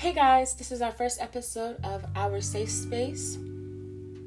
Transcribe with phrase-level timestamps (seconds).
[0.00, 3.36] Hey guys, this is our first episode of Our Safe Space.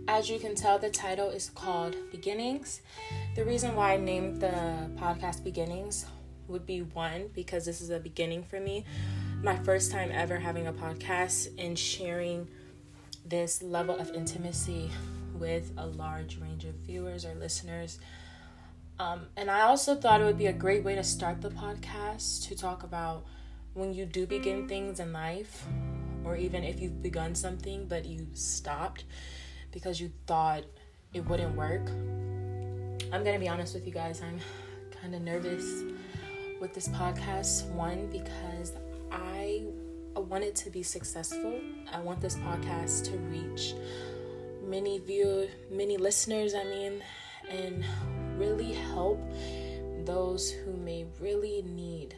[0.07, 2.81] As you can tell, the title is called Beginnings.
[3.35, 6.05] The reason why I named the podcast Beginnings
[6.47, 8.85] would be one, because this is a beginning for me.
[9.41, 12.47] My first time ever having a podcast and sharing
[13.25, 14.91] this level of intimacy
[15.33, 17.97] with a large range of viewers or listeners.
[18.99, 22.47] Um, and I also thought it would be a great way to start the podcast
[22.49, 23.25] to talk about
[23.73, 25.65] when you do begin things in life,
[26.23, 29.03] or even if you've begun something but you stopped
[29.71, 30.63] because you thought
[31.13, 31.89] it wouldn't work.
[33.11, 34.39] I'm gonna be honest with you guys, I'm
[35.01, 35.83] kind of nervous
[36.61, 37.67] with this podcast.
[37.69, 38.73] One, because
[39.11, 39.63] I
[40.15, 41.59] want it to be successful.
[41.91, 43.73] I want this podcast to reach
[44.65, 47.03] many view many listeners, I mean,
[47.49, 47.83] and
[48.37, 49.19] really help
[50.05, 52.15] those who may really need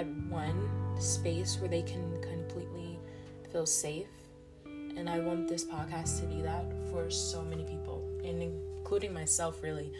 [0.00, 2.98] that one space where they can completely
[3.52, 4.08] feel safe.
[4.64, 9.62] And I want this podcast to be that for so many people, and including myself,
[9.62, 9.92] really.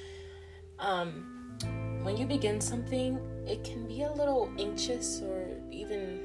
[0.79, 1.59] Um,
[2.03, 6.19] when you begin something, it can be a little anxious or even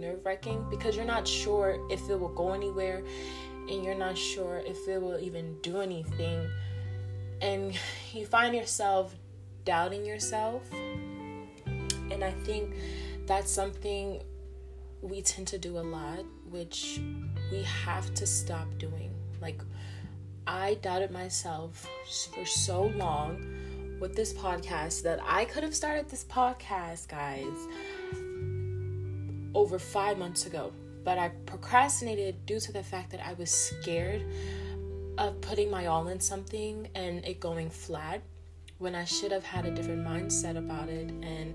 [0.00, 3.02] nerve wracking because you're not sure if it will go anywhere
[3.68, 6.48] and you're not sure if it will even do anything.
[7.42, 7.74] And
[8.14, 9.14] you find yourself
[9.66, 10.62] doubting yourself.
[12.10, 12.74] And I think
[13.28, 14.22] that's something
[15.02, 16.98] we tend to do a lot, which
[17.52, 19.10] we have to stop doing.
[19.40, 19.60] Like,
[20.46, 21.86] I doubted myself
[22.34, 23.44] for so long
[24.00, 27.44] with this podcast that I could have started this podcast, guys,
[29.54, 30.72] over five months ago.
[31.04, 34.24] But I procrastinated due to the fact that I was scared
[35.18, 38.22] of putting my all in something and it going flat
[38.78, 41.54] when I should have had a different mindset about it and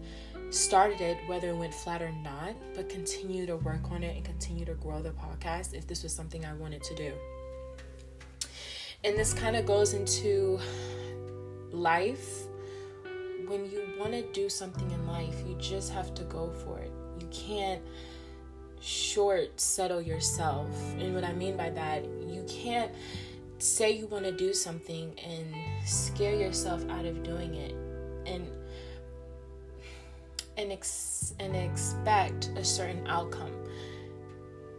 [0.54, 4.26] started it, whether it went flat or not, but continue to work on it and
[4.26, 7.14] continue to grow the podcast if this was something I wanted to do.
[9.04, 10.60] And this kind of goes into
[11.72, 12.44] life.
[13.48, 16.92] When you want to do something in life, you just have to go for it.
[17.20, 17.82] You can't
[18.80, 20.70] short settle yourself.
[20.98, 22.92] And what I mean by that, you can't
[23.58, 25.54] say you want to do something and
[25.86, 27.76] scare yourself out of doing it.
[28.26, 28.48] And
[30.58, 33.54] and ex- and expect a certain outcome.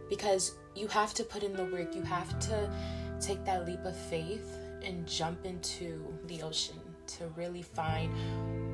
[0.09, 2.69] Because you have to put in the work you have to
[3.19, 8.11] take that leap of faith and jump into the ocean to really find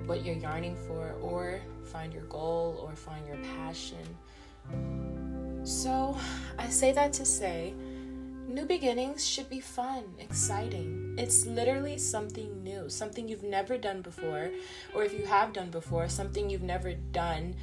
[0.08, 4.06] what you're yearning for or find your goal or find your passion.
[5.64, 6.18] So
[6.58, 7.74] i say that to say
[8.52, 11.16] New beginnings should be fun, exciting.
[11.18, 14.52] It's literally something new, something you've never done before,
[14.94, 17.56] or if you have done before, something you've never done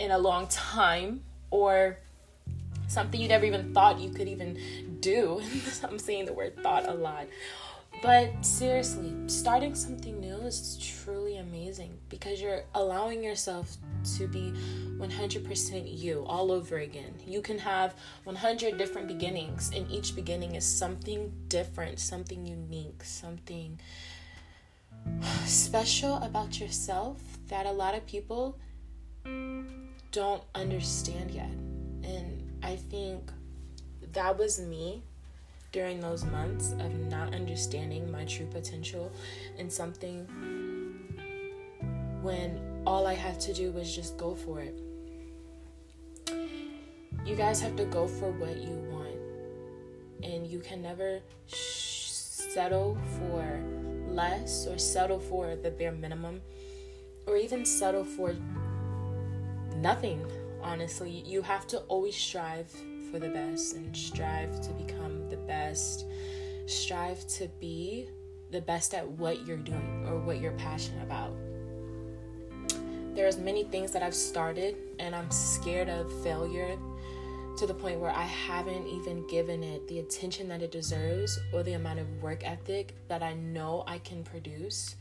[0.00, 1.22] in a long time,
[1.52, 1.98] or
[2.88, 4.58] something you never even thought you could even
[4.98, 5.40] do.
[5.84, 7.28] I'm saying the word thought a lot.
[8.02, 13.76] But seriously, starting something new is truly amazing because you're allowing yourself
[14.16, 14.52] to be
[14.98, 17.14] 100% you all over again.
[17.26, 17.94] You can have
[18.24, 23.78] 100 different beginnings, and each beginning is something different, something unique, something
[25.44, 28.58] special about yourself that a lot of people
[30.12, 31.50] don't understand yet.
[32.02, 33.30] And I think
[34.12, 35.02] that was me
[35.72, 39.12] during those months of not understanding my true potential
[39.58, 40.26] and something
[42.22, 44.74] when all I had to do was just go for it.
[47.24, 49.18] You guys have to go for what you want,
[50.22, 53.60] and you can never sh- settle for
[54.08, 56.40] less or settle for the bare minimum
[57.26, 58.34] or even settle for
[59.76, 60.24] nothing.
[60.62, 62.70] Honestly, you have to always strive
[63.10, 66.04] for the best and strive to become the best.
[66.66, 68.08] Strive to be
[68.50, 71.32] the best at what you're doing or what you're passionate about
[73.18, 76.78] there's many things that I've started and I'm scared of failure
[77.56, 81.64] to the point where I haven't even given it the attention that it deserves or
[81.64, 84.94] the amount of work ethic that I know I can produce.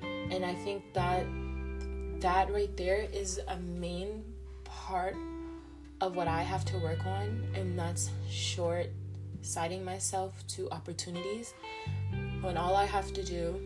[0.00, 1.26] And I think that
[2.20, 4.24] that right there is a main
[4.64, 5.14] part
[6.00, 8.86] of what I have to work on, and that's short
[9.42, 11.52] sighting myself to opportunities
[12.40, 13.60] when all I have to do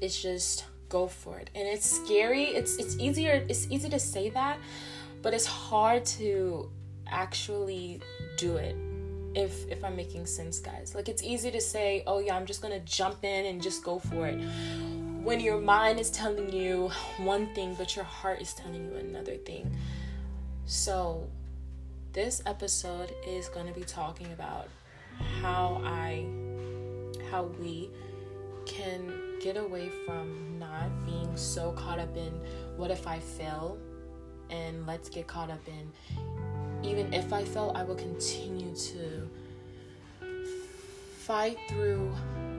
[0.00, 1.50] is just go for it.
[1.54, 2.44] And it's scary.
[2.44, 4.58] It's it's easier it's easy to say that,
[5.22, 6.70] but it's hard to
[7.06, 8.00] actually
[8.36, 8.76] do it.
[9.34, 10.94] If if I'm making sense, guys.
[10.94, 13.84] Like it's easy to say, "Oh yeah, I'm just going to jump in and just
[13.84, 14.38] go for it."
[15.22, 19.34] When your mind is telling you one thing, but your heart is telling you another
[19.34, 19.76] thing.
[20.66, 21.26] So,
[22.12, 24.68] this episode is going to be talking about
[25.42, 26.26] how I,
[27.30, 27.90] how we
[28.66, 29.12] can
[29.46, 32.32] get away from not being so caught up in
[32.76, 33.78] what if I fail
[34.50, 35.92] and let's get caught up in
[36.82, 39.28] even if I fail, I will continue to
[41.18, 42.12] fight through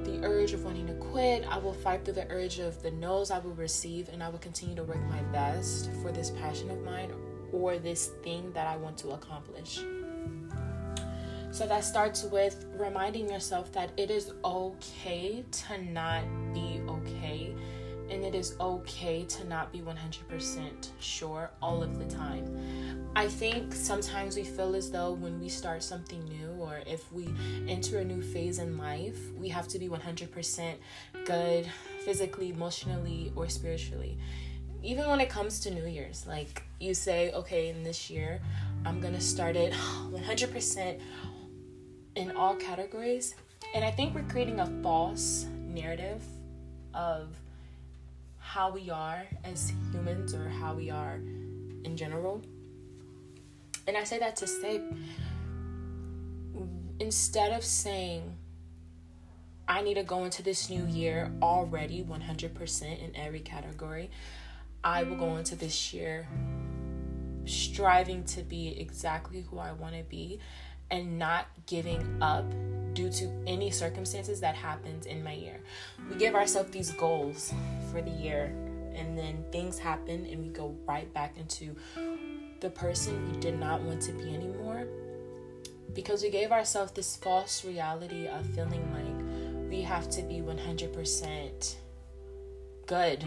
[0.03, 1.45] the urge of wanting to quit.
[1.49, 4.39] I will fight through the urge of the no's I will receive, and I will
[4.39, 7.11] continue to work my best for this passion of mine
[7.51, 9.79] or this thing that I want to accomplish.
[11.57, 16.21] So that starts with reminding yourself that it is okay to not
[16.53, 17.55] be okay.
[18.11, 23.09] And it is okay to not be 100% sure all of the time.
[23.15, 27.27] I think sometimes we feel as though when we start something new or if we
[27.67, 30.75] enter a new phase in life, we have to be 100%
[31.25, 31.67] good
[32.05, 34.15] physically, emotionally, or spiritually.
[34.83, 38.41] Even when it comes to New Year's, like you say, okay, in this year,
[38.85, 39.73] I'm gonna start it
[40.11, 40.99] 100%
[42.17, 43.35] in all categories.
[43.75, 46.23] And I think we're creating a false narrative
[46.93, 47.27] of
[48.39, 51.15] how we are as humans or how we are
[51.83, 52.41] in general.
[53.87, 54.81] And I say that to say,
[56.99, 58.35] instead of saying,
[59.67, 64.09] I need to go into this new year already 100% in every category,
[64.83, 66.27] I will go into this year
[67.45, 70.39] striving to be exactly who I want to be
[70.91, 72.45] and not giving up
[72.93, 75.59] due to any circumstances that happens in my year.
[76.09, 77.53] We give ourselves these goals
[77.91, 78.45] for the year
[78.95, 81.75] and then things happen and we go right back into
[82.59, 84.87] the person we did not want to be anymore
[85.93, 91.75] because we gave ourselves this false reality of feeling like we have to be 100%
[92.85, 93.23] good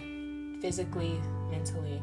[0.60, 1.20] physically,
[1.50, 2.02] mentally,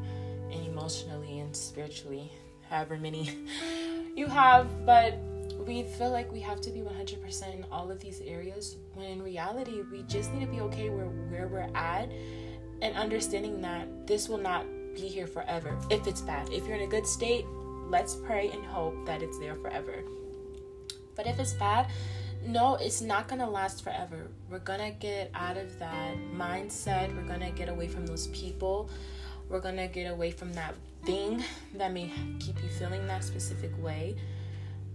[0.51, 2.31] and emotionally and spiritually,
[2.69, 3.37] however many
[4.15, 5.17] you have, but
[5.67, 9.21] we feel like we have to be 100% in all of these areas when in
[9.21, 12.09] reality we just need to be okay where where we're at
[12.81, 14.65] and understanding that this will not
[14.95, 15.77] be here forever.
[15.91, 17.45] If it's bad if you're in a good state
[17.89, 20.03] let's pray and hope that it's there forever.
[21.15, 21.87] But if it's bad
[22.45, 24.27] no it's not gonna last forever.
[24.49, 27.13] We're gonna get out of that mindset.
[27.13, 28.89] We're gonna get away from those people.
[29.49, 31.43] We're gonna get away from that thing
[31.75, 32.09] that may
[32.39, 34.15] keep you feeling that specific way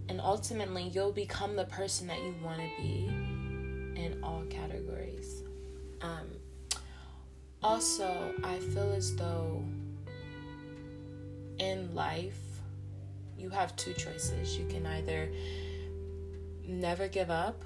[0.09, 3.05] and ultimately, you'll become the person that you want to be
[3.95, 5.43] in all categories.
[6.01, 6.27] Um,
[7.61, 9.63] also, I feel as though
[11.59, 12.39] in life,
[13.37, 14.57] you have two choices.
[14.57, 15.29] You can either
[16.67, 17.63] never give up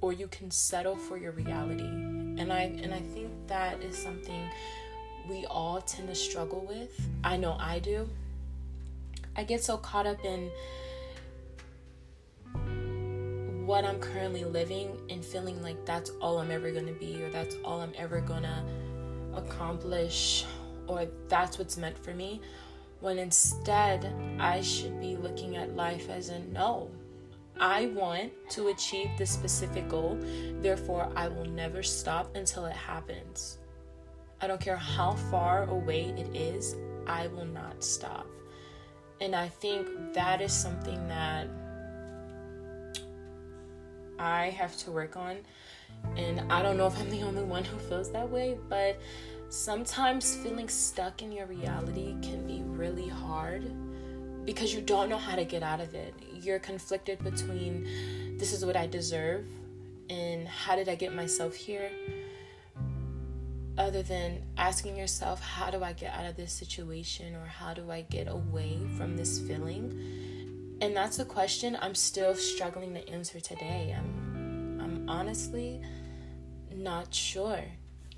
[0.00, 1.84] or you can settle for your reality.
[1.84, 4.48] And I and I think that is something
[5.28, 7.08] we all tend to struggle with.
[7.22, 8.08] I know I do.
[9.36, 10.50] I get so caught up in
[13.70, 17.54] what I'm currently living and feeling like that's all I'm ever to be or that's
[17.64, 18.64] all I'm ever to
[19.32, 20.44] accomplish
[20.88, 22.40] or that's what's meant for me.
[22.98, 26.90] When instead, I should be looking at life as a no.
[27.60, 30.18] I want to achieve this specific goal,
[30.60, 33.58] therefore, I will never stop until it happens.
[34.40, 36.74] I don't care how far away it is,
[37.06, 38.26] I will not stop.
[39.20, 41.46] And I think that is something that
[44.20, 45.38] I have to work on.
[46.16, 49.00] And I don't know if I'm the only one who feels that way, but
[49.48, 53.64] sometimes feeling stuck in your reality can be really hard
[54.44, 56.14] because you don't know how to get out of it.
[56.40, 59.46] You're conflicted between this is what I deserve
[60.08, 61.90] and how did I get myself here?
[63.78, 67.90] Other than asking yourself, how do I get out of this situation or how do
[67.90, 70.39] I get away from this feeling?
[70.80, 73.94] And that's a question I'm still struggling to answer today.
[73.96, 75.82] I'm I'm honestly
[76.74, 77.62] not sure.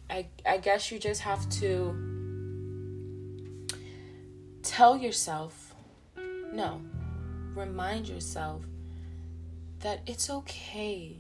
[0.09, 3.69] I I guess you just have to
[4.63, 5.75] tell yourself
[6.53, 6.81] no.
[7.55, 8.63] Remind yourself
[9.81, 11.17] that it's okay.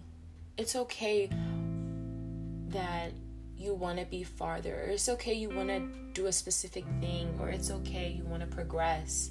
[0.56, 1.28] It's okay
[2.68, 3.12] that
[3.56, 4.84] you want to be farther.
[4.84, 8.42] Or it's okay you want to do a specific thing or it's okay you want
[8.42, 9.30] to progress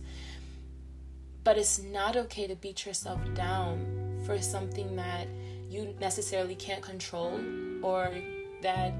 [1.43, 5.27] but it's not okay to beat yourself down for something that
[5.69, 7.39] you necessarily can't control
[7.81, 8.11] or
[8.61, 8.93] that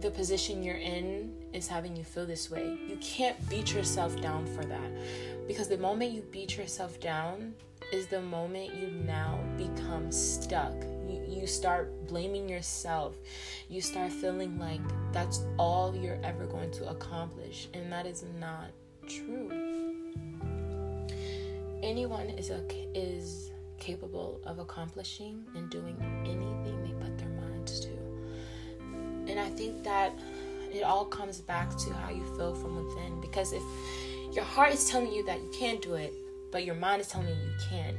[0.00, 2.78] the position you're in is having you feel this way.
[2.86, 4.90] You can't beat yourself down for that
[5.48, 7.54] because the moment you beat yourself down
[7.92, 10.74] is the moment you now become stuck.
[11.08, 13.16] You, you start blaming yourself.
[13.68, 14.80] You start feeling like
[15.12, 18.70] that's all you're ever going to accomplish, and that is not
[19.08, 19.75] true.
[21.86, 22.62] Anyone is a,
[22.94, 27.90] is capable of accomplishing and doing anything they put their minds to.
[29.28, 30.12] And I think that
[30.72, 33.20] it all comes back to how you feel from within.
[33.20, 33.62] Because if
[34.34, 36.12] your heart is telling you that you can't do it,
[36.50, 37.96] but your mind is telling you you can,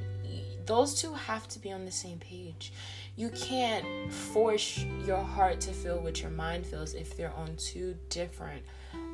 [0.66, 2.74] those two have to be on the same page.
[3.16, 7.96] You can't force your heart to feel what your mind feels if they're on two
[8.10, 8.62] different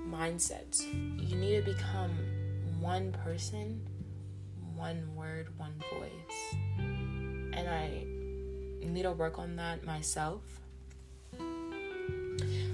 [0.09, 0.81] mindsets.
[0.81, 2.11] You need to become
[2.79, 3.79] one person,
[4.83, 6.55] one word, one voice.
[6.77, 8.03] And I
[8.85, 10.41] need to work on that myself.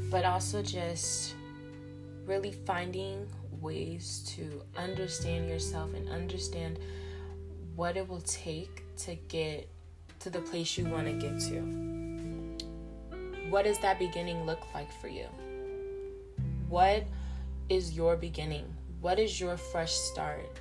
[0.10, 1.36] But also just
[2.26, 3.28] really finding
[3.62, 6.80] ways to understand yourself and understand
[7.76, 9.70] what it will take to get
[10.22, 11.60] to the place you want to get to.
[13.52, 15.28] What does that beginning look like for you?
[16.70, 17.04] What
[17.70, 18.66] is your beginning?
[19.00, 20.60] What is your fresh start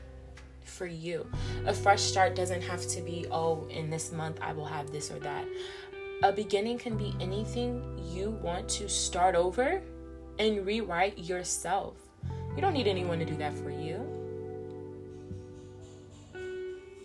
[0.69, 1.27] for you?
[1.67, 5.11] A fresh start doesn't have to be, oh, in this month I will have this
[5.11, 5.47] or that.
[6.23, 7.83] A beginning can be anything
[8.13, 9.81] you want to start over
[10.39, 11.95] and rewrite yourself.
[12.55, 14.05] You don't need anyone to do that for you.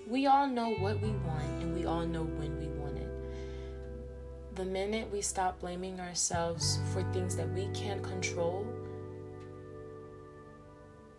[0.08, 3.10] We all know what we want and we all know when we want it.
[4.55, 8.65] The minute we stop blaming ourselves for things that we can't control,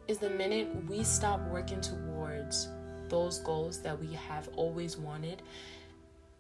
[0.09, 2.69] is the minute we stop working towards
[3.09, 5.43] those goals that we have always wanted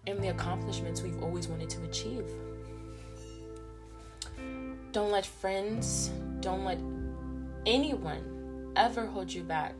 [0.07, 2.27] and the accomplishments we've always wanted to achieve.
[4.93, 6.79] Don't let friends, don't let
[7.67, 9.75] anyone ever hold you back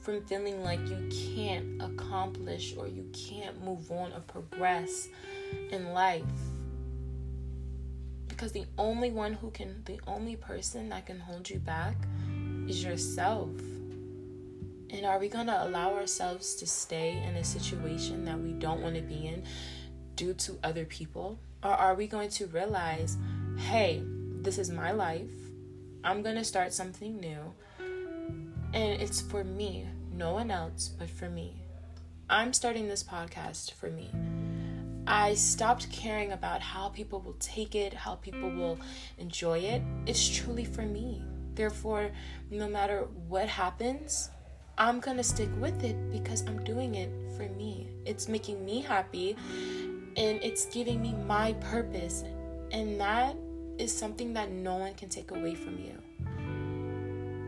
[0.00, 5.08] from feeling like you can't accomplish or you can't move on or progress
[5.70, 6.22] in life.
[8.28, 11.96] Because the only one who can, the only person that can hold you back
[12.68, 13.50] is yourself.
[14.90, 18.80] And are we going to allow ourselves to stay in a situation that we don't
[18.80, 19.42] want to be in
[20.16, 21.38] due to other people?
[21.62, 23.16] Or are we going to realize,
[23.56, 24.02] hey,
[24.44, 25.30] this is my life.
[26.04, 27.54] I'm going to start something new.
[28.72, 31.54] And it's for me, no one else, but for me.
[32.28, 34.10] I'm starting this podcast for me.
[35.06, 38.78] I stopped caring about how people will take it, how people will
[39.18, 39.82] enjoy it.
[40.06, 41.22] It's truly for me.
[41.54, 42.10] Therefore,
[42.50, 44.30] no matter what happens,
[44.76, 47.88] I'm going to stick with it because I'm doing it for me.
[48.04, 49.36] It's making me happy
[50.16, 52.24] and it's giving me my purpose.
[52.72, 53.36] And that
[53.78, 55.94] is something that no one can take away from you.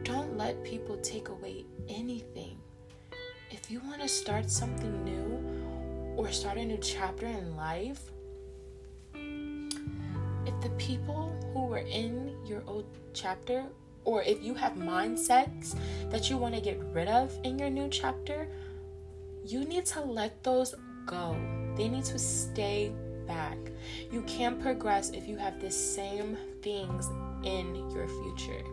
[0.04, 2.58] Don't let people take away anything.
[3.50, 8.00] If you want to start something new or start a new chapter in life,
[9.14, 13.64] if the people who were in your old chapter
[14.06, 15.74] or if you have mindsets
[16.10, 18.48] that you want to get rid of in your new chapter,
[19.44, 21.36] you need to let those go.
[21.76, 22.92] They need to stay
[23.26, 23.58] back.
[24.10, 27.10] You can't progress if you have the same things
[27.44, 28.64] in your future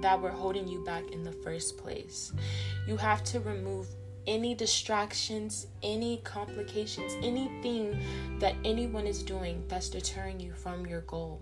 [0.00, 2.32] that were holding you back in the first place.
[2.88, 3.86] You have to remove
[4.26, 8.00] any distractions, any complications, anything
[8.38, 11.40] that anyone is doing that's deterring you from your goal.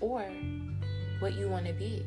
[0.00, 0.24] Or
[1.22, 2.04] what you want to be.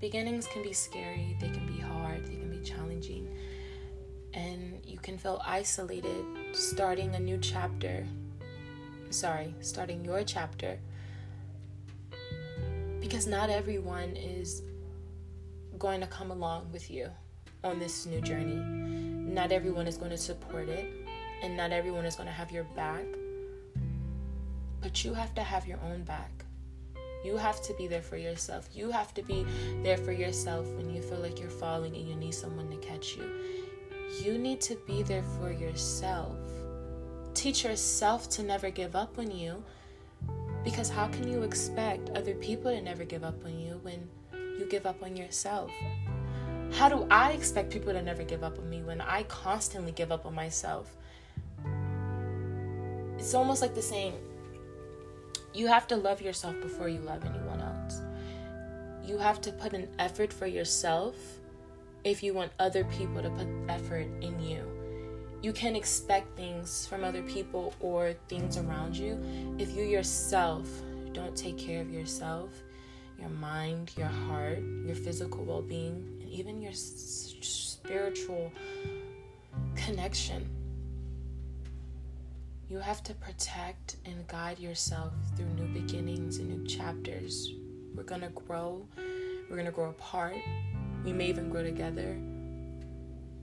[0.00, 3.26] Beginnings can be scary, they can be hard, they can be challenging,
[4.34, 8.06] and you can feel isolated starting a new chapter.
[9.08, 10.78] Sorry, starting your chapter.
[13.00, 14.60] Because not everyone is
[15.78, 17.08] going to come along with you
[17.64, 18.56] on this new journey.
[18.56, 20.92] Not everyone is going to support it,
[21.42, 23.06] and not everyone is going to have your back
[24.80, 26.44] but you have to have your own back.
[27.24, 28.68] You have to be there for yourself.
[28.72, 29.44] You have to be
[29.82, 33.16] there for yourself when you feel like you're falling and you need someone to catch
[33.16, 33.28] you.
[34.22, 36.38] You need to be there for yourself.
[37.34, 39.62] Teach yourself to never give up on you
[40.62, 44.08] because how can you expect other people to never give up on you when
[44.58, 45.70] you give up on yourself?
[46.72, 50.12] How do I expect people to never give up on me when I constantly give
[50.12, 50.96] up on myself?
[53.18, 54.14] It's almost like the saying,
[55.56, 58.02] you have to love yourself before you love anyone else.
[59.02, 61.14] You have to put an effort for yourself
[62.04, 64.64] if you want other people to put effort in you.
[65.42, 69.18] You can't expect things from other people or things around you
[69.58, 70.68] if you yourself
[71.12, 72.50] don't take care of yourself,
[73.18, 78.52] your mind, your heart, your physical well being, and even your s- spiritual
[79.74, 80.46] connection.
[82.68, 87.52] You have to protect and guide yourself through new beginnings and new chapters.
[87.94, 88.84] We're going to grow,
[89.48, 90.36] we're going to grow apart,
[91.04, 92.18] we may even grow together.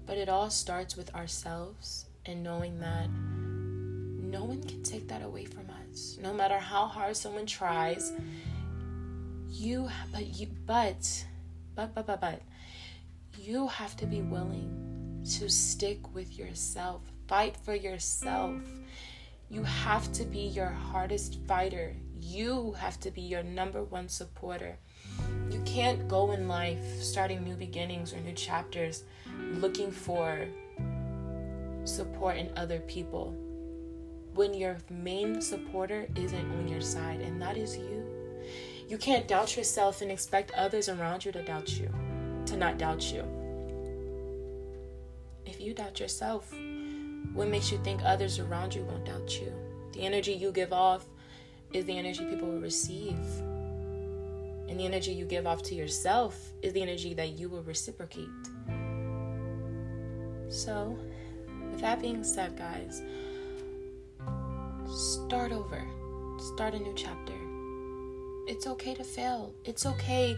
[0.05, 5.45] But it all starts with ourselves and knowing that no one can take that away
[5.45, 6.17] from us.
[6.21, 8.11] No matter how hard someone tries,
[9.47, 11.25] you but you but
[11.75, 12.41] but but but but
[13.37, 17.01] you have to be willing to stick with yourself.
[17.27, 18.61] Fight for yourself.
[19.53, 21.95] You have to be your hardest fighter.
[22.19, 24.79] You have to be your number one supporter.
[25.51, 29.03] You can't go in life starting new beginnings or new chapters
[29.51, 30.47] looking for
[31.83, 33.37] support in other people
[34.33, 38.03] when your main supporter isn't on your side, and that is you.
[38.89, 41.93] You can't doubt yourself and expect others around you to doubt you,
[42.47, 43.23] to not doubt you.
[45.45, 46.51] If you doubt yourself,
[47.31, 49.51] what makes you think others around you won't doubt you?
[49.93, 51.05] The energy you give off
[51.71, 53.17] is the energy people will receive.
[54.67, 58.27] And the energy you give off to yourself is the energy that you will reciprocate.
[60.49, 60.97] So,
[61.71, 63.01] with that being said, guys,
[64.87, 65.83] start over,
[66.53, 67.33] start a new chapter.
[68.47, 70.37] It's okay to fail, it's okay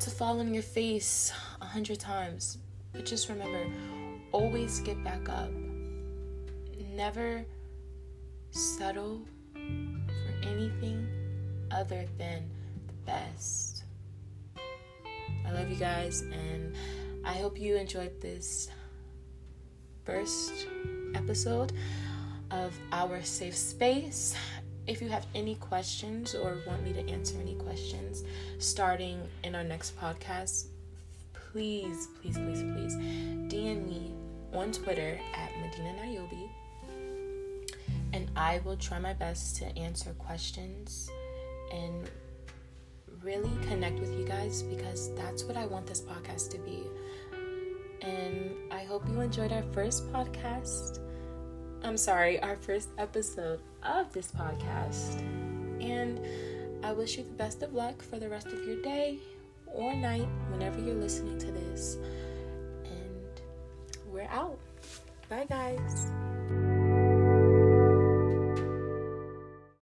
[0.00, 2.58] to fall on your face a hundred times,
[2.92, 3.66] but just remember
[4.32, 5.50] always get back up.
[6.98, 7.44] Never
[8.50, 9.20] settle
[9.52, 11.06] for anything
[11.70, 12.50] other than
[12.88, 13.84] the best.
[15.46, 16.74] I love you guys, and
[17.24, 18.68] I hope you enjoyed this
[20.04, 20.66] first
[21.14, 21.72] episode
[22.50, 24.34] of our safe space.
[24.88, 28.24] If you have any questions or want me to answer any questions
[28.58, 30.66] starting in our next podcast,
[31.32, 32.96] please, please, please, please
[33.46, 34.12] DM me
[34.52, 36.48] on Twitter at Madinah Nyobi,
[38.38, 41.10] I will try my best to answer questions
[41.72, 42.08] and
[43.20, 46.84] really connect with you guys because that's what I want this podcast to be.
[48.00, 51.00] And I hope you enjoyed our first podcast.
[51.82, 55.18] I'm sorry, our first episode of this podcast.
[55.82, 56.20] And
[56.84, 59.18] I wish you the best of luck for the rest of your day
[59.66, 61.96] or night whenever you're listening to this.
[62.84, 63.40] And
[64.12, 64.60] we're out.
[65.28, 66.12] Bye, guys.